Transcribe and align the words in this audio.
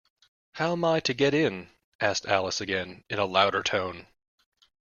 ‘How 0.53 0.71
am 0.71 0.83
I 0.83 0.99
to 1.01 1.13
get 1.13 1.35
in?’ 1.35 1.69
asked 1.99 2.25
Alice 2.25 2.59
again, 2.59 3.03
in 3.07 3.19
a 3.19 3.25
louder 3.25 3.61
tone. 3.61 4.07